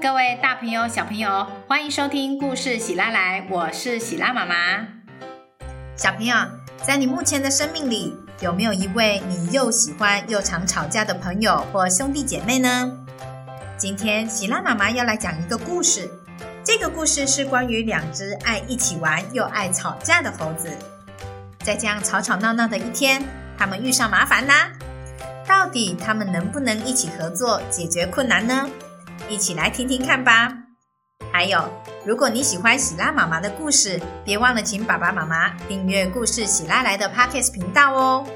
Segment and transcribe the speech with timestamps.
[0.00, 4.86] 各位大朋友、小朋友，欢迎收听故事喜拉来，我是喜拉妈妈。
[5.96, 6.36] 小朋友，
[6.82, 12.92] 在你目前的生命里，有没有一位你又喜欢又常吵架的朋友或兄弟姐妹呢？
[13.76, 16.08] 今天喜拉妈妈要来讲一个故事，
[16.62, 20.70] 这个故事是关于两只爱一起玩又爱吵架的猴子。
[21.64, 23.24] 在这样吵吵闹闹的一天，
[23.58, 24.70] 他们遇上麻烦啦。
[25.46, 28.68] 到底他们能不能一起合作解决困难呢？
[29.28, 30.52] 一起来听听看吧。
[31.32, 31.68] 还有，
[32.04, 38.26] 如果你喜欢喜拉妈妈的故事，别忘了请爸爸妈妈订阅故事喜拉来的 Podcast 频道哦。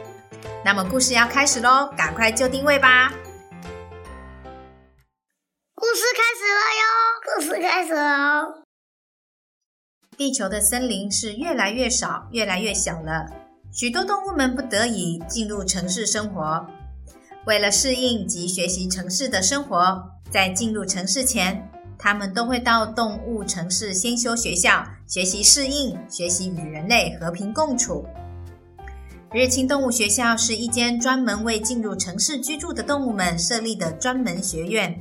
[0.64, 3.12] 那么故事要开始喽，赶快就定位吧。
[5.74, 6.90] 故事开始了哟，
[7.36, 8.62] 故事开始了。
[10.16, 13.26] 地球的森林是越来越少、越来越小了，
[13.72, 16.66] 许多动物们不得已进入城市生活。
[17.46, 28.06] 为了适应及学习城市的生活，在进入城市前，他们都会到动物城市先修学校，学习适应，学习与人类和平共处。
[29.32, 34.98] 日清动物学校是一间专门为进入城市居住的动物们设立的专门学院，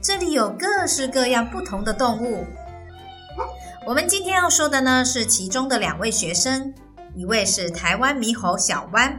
[0.00, 2.46] 这里有各式各样不同的动物。
[3.86, 6.72] 我们今天要说的呢，是其中的两位学生，
[7.14, 9.18] 一位是台湾猕猴小湾。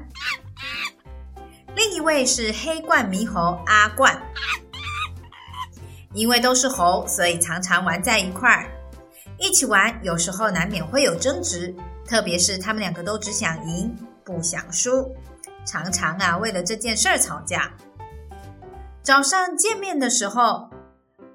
[1.76, 4.20] 另一位是黑冠猕猴阿冠，
[6.14, 8.66] 因为都是猴，所以常常玩在一块儿，
[9.38, 11.74] 一起玩，有时候难免会有争执，
[12.08, 15.16] 特别是他们两个都只想赢，不想输，
[15.66, 17.72] 常常啊为了这件事儿吵架。
[19.04, 20.70] 早上见面的时候，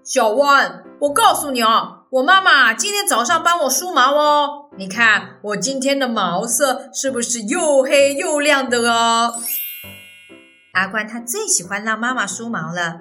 [0.03, 9.35] 小万，我告诉你哦，我妈妈今天早上帮我梳毛哦，你看我今天的毛色是不是又黑又亮的哦？
[10.73, 13.01] 阿冠他最喜欢让妈妈梳毛了，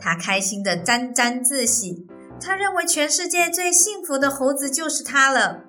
[0.00, 2.06] 他开心的沾沾自喜，
[2.40, 5.64] 他认为全世界最幸福的猴子就是他了。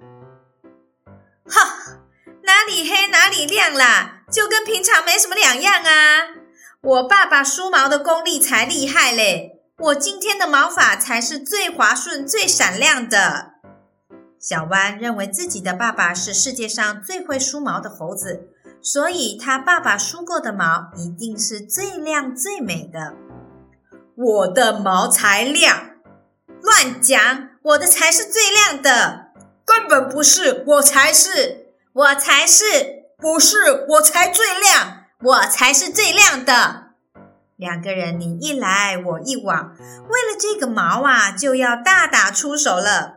[1.46, 2.00] 哈，
[2.44, 6.36] 哪里黑哪里亮啦，就跟平常没什么两样啊！
[6.82, 13.54] 我爸爸梳毛的功力才厉害嘞，我今天的毛发才是最滑顺、最闪亮的。
[14.40, 18.50] 小弯认为自己的爸爸是世界上最会梳毛的猴子。
[18.82, 23.14] 所以，他爸爸梳过的毛一定是最亮最美的。
[24.16, 25.90] 我的毛才亮，
[26.62, 27.50] 乱讲！
[27.64, 29.32] 我的才是最亮的，
[29.66, 36.84] 根本不是，我才是，我才是，不是，我才最亮，我才是最亮的。
[37.56, 43.14] 两个人你一来我一往，为了这个毛啊，就要大打出手了。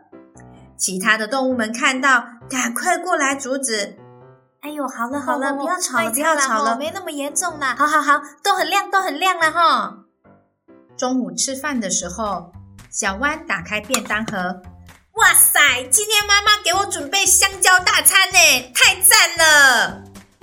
[0.78, 3.98] 其他的动物们看到，赶快过来阻止。
[4.60, 7.74] 哎呦，好了好了，不要吵了，不要吵了，没那么严重啦。
[7.76, 10.05] 好好好，都很亮，都很亮了哈。
[10.96, 12.50] 中午吃饭的时候，
[12.90, 14.62] 小弯打开便当盒，
[15.12, 18.38] 哇塞，今天妈妈给我准备香蕉大餐呢，
[18.74, 20.02] 太赞了！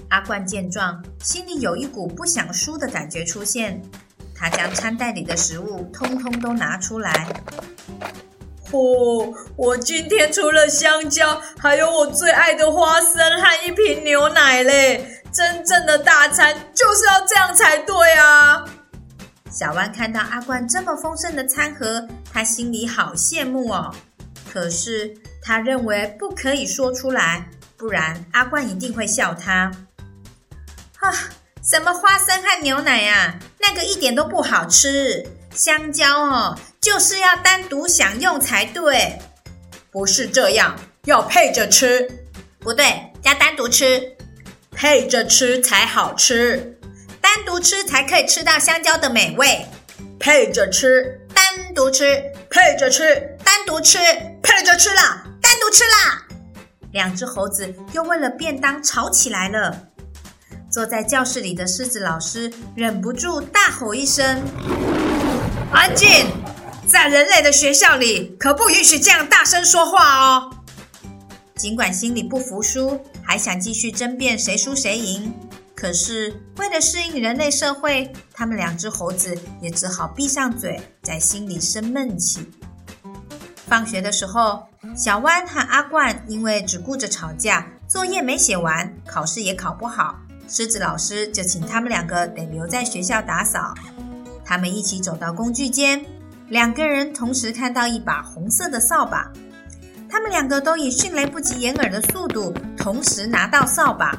[0.09, 3.81] 阿冠见状，心里有一股不想输的感觉出现，
[4.35, 7.27] 他将餐袋里的食物通通都拿出来。
[8.71, 15.23] 哦，我今天除了香蕉，还有我最爱的花生和一瓶牛奶嘞！
[15.31, 18.63] 真正的大餐就是要这样才对啊！
[19.53, 23.93] 小弯看到阿冠这么丰盛的餐盒，他心里好羡慕哦。
[24.51, 27.47] 可是他认为不可以说出来，
[27.77, 29.71] 不然阿冠一定会笑他。
[30.99, 31.13] 啊，
[31.61, 33.37] 什么花生和牛奶呀？
[33.59, 35.23] 那个一点都不好吃。
[35.51, 36.57] 香蕉哦。
[36.81, 39.17] 就是要单独享用才对，
[39.91, 40.75] 不是这样，
[41.05, 42.09] 要配着吃。
[42.59, 44.17] 不对，要单独吃，
[44.71, 46.77] 配着吃才好吃。
[47.35, 49.66] 单独吃才可以吃到香蕉的美味。
[50.19, 53.97] 配着吃，单独吃，配着吃，单独吃，
[54.44, 56.27] 配着吃啦，单独吃啦。
[56.91, 59.88] 两只猴子又为了便当吵起来了。
[60.71, 64.39] 坐在教室里的狮子老师忍不住大吼一声
[65.73, 66.27] ：“安静！”
[66.88, 70.51] 在人类的学校里，可不允许这样大声说话哦。
[71.56, 75.33] 尽管心里不服输，还想继续争辩谁输谁赢，
[75.83, 82.50] 可是为了适应人类社会，他们两只猴子也只好闭上嘴，在心里生闷气。
[83.68, 84.63] 放学的时候，
[84.95, 90.15] 小弯和阿冠因为只顾着吵架，作业没写完，考试也考不好，
[90.47, 93.74] 狮子老师就请他们两个得留在学校打扫。
[94.45, 96.01] 他们一起走到工具间。
[96.47, 99.30] 两个人同时看到一把红色的扫把，
[100.09, 104.18] 他们两个都以迅雷不及掩耳的速度同时拿到扫把，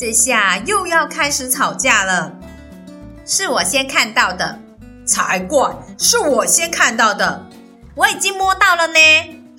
[0.00, 2.32] 这下又要开始吵架了。
[3.26, 4.58] 是我先看到的，
[5.04, 7.44] 才怪，是我先看到的，
[7.94, 8.98] 我已经摸到了呢。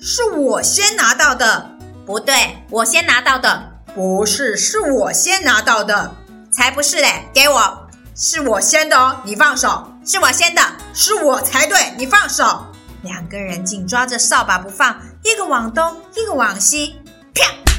[0.00, 1.70] 是我先拿到的，
[2.04, 3.70] 不对，我先拿到的。
[3.94, 6.12] 不是，是我先拿到的，
[6.50, 7.22] 才不是嘞！
[7.32, 7.86] 给我，
[8.16, 9.92] 是我先的哦，你放手。
[10.04, 10.60] 是我先的，
[10.92, 12.66] 是我才对，你放手。
[13.02, 16.96] 两个人紧抓着扫把不放，一个往东，一个往西，
[17.32, 17.71] 啪！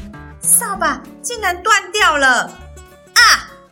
[0.53, 2.41] 扫把竟然断掉了！
[3.15, 3.21] 啊，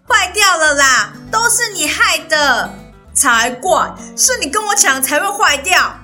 [0.07, 1.13] 坏掉了啦！
[1.31, 2.73] 都是你害的，
[3.13, 3.93] 才怪！
[4.17, 5.95] 是你跟我抢才会坏掉，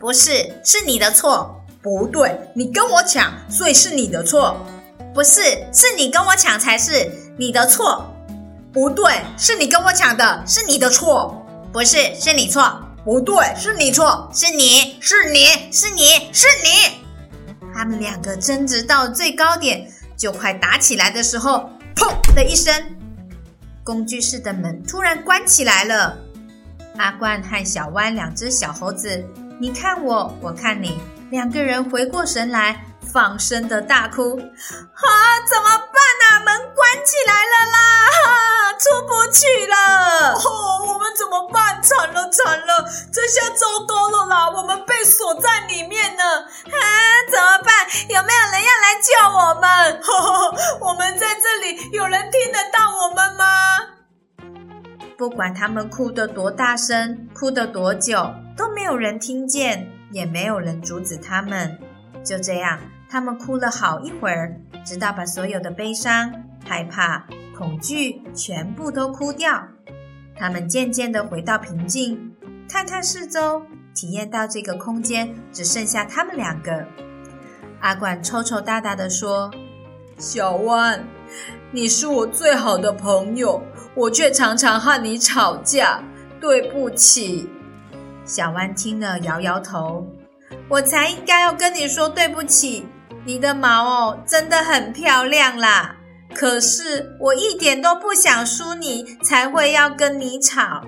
[0.00, 1.62] 不是，是你的错。
[1.82, 4.64] 不对，你跟我抢，所以是你的错。
[5.12, 8.06] 不是，是你跟我抢才是你的错。
[8.72, 11.44] 不对，是你跟我抢的，是你的错。
[11.72, 12.80] 不是，是你错。
[13.04, 17.04] 不对，是你错，是你是你是你是你。
[17.74, 22.74] 他们两个争执到最高点，就快打起来的时候，砰的一声，
[23.84, 26.16] 工具室的门突然关起来了。
[26.98, 29.24] 阿冠和小弯两只小猴子，
[29.58, 31.00] 你看我，我看你，
[31.30, 32.84] 两个人回过神来。
[33.12, 35.04] 放声的大哭，啊！
[35.50, 35.98] 怎么办
[36.30, 36.40] 啊？
[36.46, 40.32] 门关起来了啦，哈出不去了。
[40.32, 41.82] 哦，我们怎么办？
[41.82, 44.48] 惨了惨了，这下糟糕了啦！
[44.48, 46.22] 我们被锁在里面呢。
[46.24, 46.72] 啊，
[47.30, 47.86] 怎么办？
[48.08, 48.31] 有没有
[49.90, 50.60] 救我们？
[50.80, 53.44] 我们在这里，有人听得到我们吗？
[55.16, 61.78] 不管他们哭得多大声，哭得多久，都没有人听见，也没有人阻止他们。
[62.24, 62.78] 就这样。
[63.10, 64.56] 他们哭了好一会儿，
[64.86, 66.32] 直到把所有的悲伤、
[66.66, 69.68] 害怕、恐惧全部都哭掉。
[70.34, 72.34] 他们渐渐的回到平静，
[72.66, 76.86] 看看四周，体验到这个空间只剩下他们两个。
[77.80, 79.50] 阿管抽抽搭搭的说
[80.18, 81.04] ：“小弯，
[81.70, 83.62] 你是我最好的朋友，
[83.94, 86.02] 我却常常和你吵架，
[86.40, 87.48] 对不起。”
[88.24, 90.06] 小弯听了摇摇头
[90.70, 92.86] ：“我才应该要跟你说对不起。”
[93.24, 95.96] 你的毛哦，真的很漂亮啦！
[96.34, 100.82] 可是我一点都不想输你，才会要跟你吵。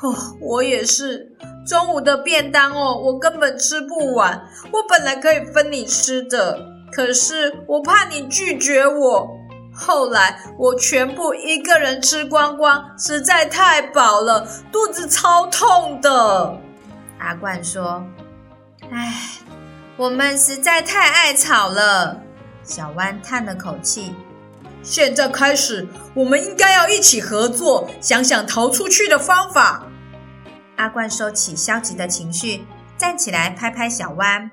[0.00, 1.30] 哦，我也是。
[1.64, 4.48] 中午的便当哦，我根本吃不完。
[4.72, 6.58] 我本来可以分你吃的，
[6.92, 9.30] 可是我怕你拒绝我。
[9.74, 16.60] 后来我全部一个人吃光光，实在太饱了，肚子超痛的。
[17.18, 18.04] 阿冠说
[18.92, 19.14] ：“唉。”
[19.98, 22.18] 我们实在太爱吵了，
[22.64, 24.14] 小弯叹了口气。
[24.82, 29.86] 现在开始，我们应该要一起合作，想想逃出去的方法。
[30.76, 32.64] 阿冠收起消极的情绪，
[32.96, 34.50] 站起来拍拍小弯，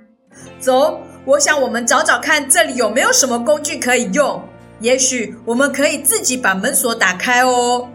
[0.59, 1.00] 走。
[1.25, 4.44] 我想我们找找看，这里有没有什么工具可以用？
[4.80, 7.89] 也许我们可以自己把门锁打开哦。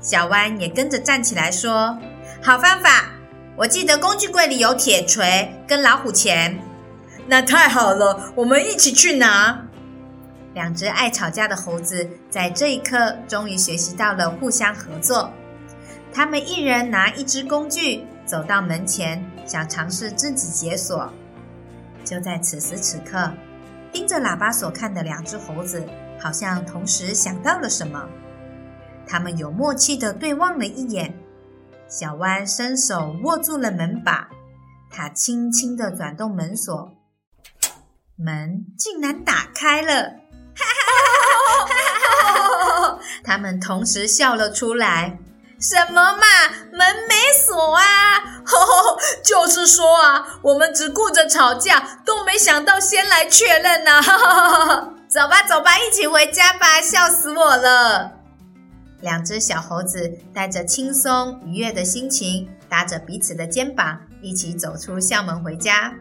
[0.00, 1.98] 小弯也跟着站起来说
[2.40, 3.10] ：“好方法。”
[3.58, 6.58] 我记得工具柜里有铁锤跟老虎钳，
[7.26, 9.62] 那太好了，我们一起去拿。
[10.52, 15.32] 两只爱吵架的猴子在这一刻终于学习到了互相合作。
[16.12, 21.10] 他们一人拿一只工具，走到门前，想尝试自己解锁。
[22.06, 23.30] 就在此时此刻，
[23.92, 25.84] 盯着喇叭所看的两只猴子
[26.20, 28.08] 好像同时想到了什么，
[29.06, 31.12] 他们有默契的对望了一眼。
[31.88, 34.28] 小弯伸手握住了门把，
[34.90, 36.96] 他轻轻的转动门锁，
[38.16, 40.02] 门竟然打开了！
[40.54, 42.98] 哈哈哈哈哈哈！
[43.22, 45.18] 他们同时笑了出来。
[45.58, 46.22] 什么嘛，
[46.70, 47.14] 门没
[47.46, 47.82] 锁啊！
[48.44, 54.00] 吼吼就是说啊，我们只顾着吵架，都没想到先来确认呐！
[55.08, 56.80] 走吧，走吧，一起回家吧！
[56.80, 58.12] 笑死我了。
[59.00, 65.94] 两只小猴子带着轻松愉悦的心情，搭着彼此的肩膀，一起走出校门回家。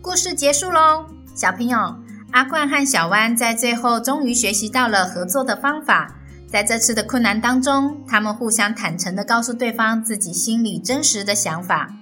[0.00, 1.96] 故事结束喽，小朋友，
[2.32, 6.16] 阿冠和小弯在最后终于学习到了合作的方法。
[6.50, 11.94] 在这次的困难当中，他们互相坦诚的告诉对方自己心里真实的想法。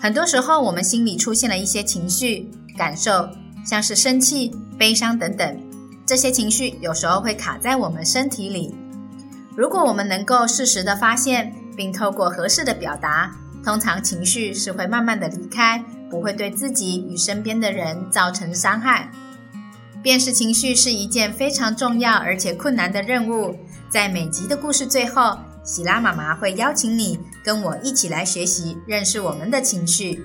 [0.00, 3.28] 很多时候，我们心里出现了一些情绪感受，
[3.66, 5.60] 像是生气、悲伤等等。
[6.06, 8.72] 这些情绪有时候会卡在我们身体里。
[9.56, 19.10] 如果我们能够适时的发现，并透过合适的表达，通常情绪是会慢慢的离开，不会对自己与身边的人造成伤害。
[20.04, 23.56] 辨识情绪是一件非常重要而且困难的任务。
[23.88, 30.22] 在每集的故事最后，喜拉妈妈会邀请你跟我一起来学习认识我们的情绪。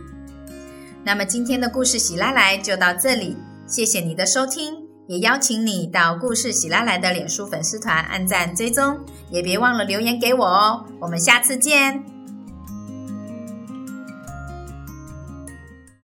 [1.06, 4.74] 那么今天的故事喜拉来就到这里，谢谢你的收听。
[5.08, 9.00] 也邀请你到故事喜拉来的脸书粉丝团按赞追踪，
[9.32, 10.86] 也别忘了留言给我哦。
[11.00, 12.19] 我们下次见。